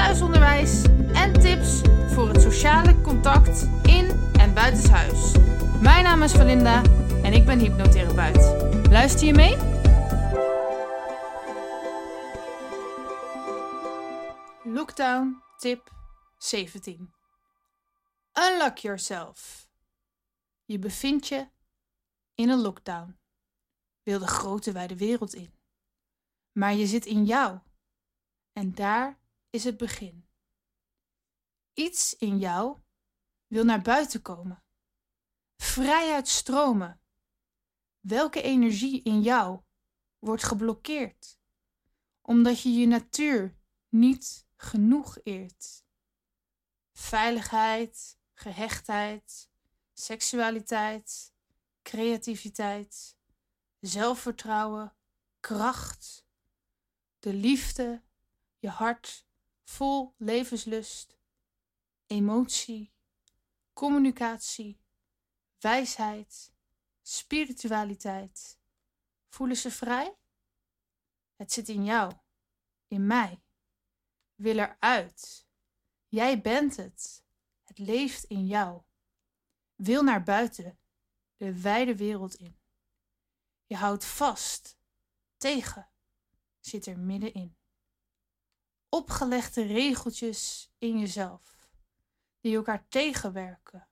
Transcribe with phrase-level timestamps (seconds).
[0.00, 0.82] thuisonderwijs
[1.12, 1.80] en tips
[2.14, 5.32] voor het sociale contact in en buitenshuis.
[5.80, 6.82] Mijn naam is Valinda
[7.22, 8.44] en ik ben hypnotherapeut.
[8.90, 9.56] Luister je mee?
[14.74, 15.92] Lockdown tip
[16.38, 17.14] 17.
[18.32, 19.68] Unlock yourself.
[20.64, 21.48] Je bevindt je
[22.34, 23.18] in een lockdown.
[24.02, 25.54] Wil de grote wijde wereld in.
[26.52, 27.58] Maar je zit in jou.
[28.52, 29.19] En daar
[29.50, 30.28] is het begin.
[31.72, 32.80] Iets in jou
[33.46, 34.64] wil naar buiten komen.
[35.56, 37.00] Vrijheid stromen.
[38.00, 39.62] Welke energie in jou
[40.18, 41.38] wordt geblokkeerd?
[42.20, 45.84] Omdat je je natuur niet genoeg eert.
[46.92, 49.50] Veiligheid, gehechtheid,
[49.92, 51.34] seksualiteit,
[51.82, 53.16] creativiteit,
[53.80, 54.96] zelfvertrouwen,
[55.40, 56.26] kracht,
[57.18, 58.02] de liefde,
[58.58, 59.28] je hart
[59.70, 61.18] vol levenslust,
[62.06, 62.92] emotie,
[63.72, 64.80] communicatie,
[65.58, 66.52] wijsheid,
[67.02, 68.58] spiritualiteit.
[69.28, 70.16] Voelen ze vrij?
[71.36, 72.12] Het zit in jou,
[72.88, 73.42] in mij.
[74.34, 75.46] Wil eruit.
[76.08, 77.24] Jij bent het.
[77.64, 78.82] Het leeft in jou.
[79.74, 80.78] Wil naar buiten,
[81.36, 82.58] de wijde wereld in.
[83.66, 84.78] Je houdt vast,
[85.36, 85.90] tegen,
[86.60, 87.58] zit er middenin.
[88.92, 91.70] Opgelegde regeltjes in jezelf,
[92.40, 93.88] die elkaar tegenwerken,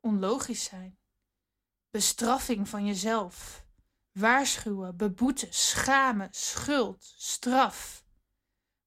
[0.00, 0.98] onlogisch zijn.
[1.90, 3.66] Bestraffing van jezelf,
[4.12, 8.06] waarschuwen, beboeten, schamen, schuld, straf.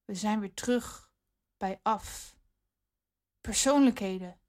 [0.04, 1.12] We zijn weer terug
[1.56, 2.36] bij af.
[3.40, 4.40] Persoonlijkheden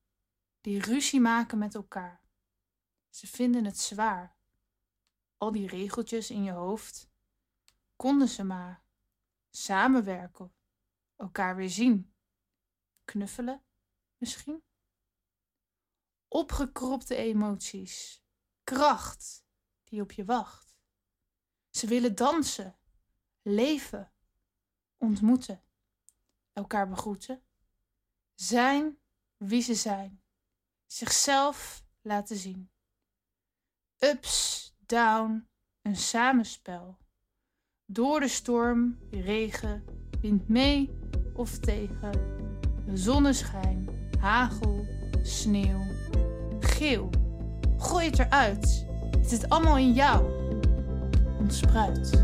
[0.61, 2.23] die ruzie maken met elkaar.
[3.09, 4.37] Ze vinden het zwaar.
[5.37, 7.09] Al die regeltjes in je hoofd.
[7.95, 8.83] Konden ze maar
[9.49, 10.53] samenwerken,
[11.19, 12.13] elkaar weer zien.
[13.05, 13.63] Knuffelen
[14.17, 14.63] misschien?
[16.27, 18.23] Opgekropte emoties,
[18.63, 19.45] kracht
[19.83, 20.77] die op je wacht.
[21.69, 22.79] Ze willen dansen,
[23.41, 24.11] leven,
[24.97, 25.63] ontmoeten,
[26.53, 27.43] elkaar begroeten,
[28.35, 28.99] zijn
[29.37, 30.23] wie ze zijn,
[30.85, 32.71] zichzelf laten zien.
[33.97, 35.49] Ups, down,
[35.81, 36.97] een samenspel.
[37.85, 39.85] Door de storm, regen,
[40.21, 41.08] wind mee
[41.39, 42.11] of tegen,
[42.93, 43.89] zonneschijn,
[44.19, 44.85] hagel,
[45.21, 45.81] sneeuw,
[46.59, 47.09] geel.
[47.77, 48.85] Gooi het eruit.
[49.17, 50.25] Het zit allemaal in jou.
[51.39, 52.23] Ontspruit.